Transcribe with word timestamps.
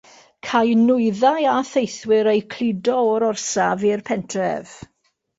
Câi 0.45 0.71
nwyddau 0.83 1.43
a 1.51 1.57
theithwyr 1.71 2.29
eu 2.31 2.41
cludo 2.53 2.95
o'r 3.09 3.25
orsaf 3.27 3.85
i'r 3.91 4.03
pentref. 4.09 4.73